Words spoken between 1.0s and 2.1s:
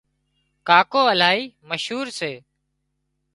الاهي مشهور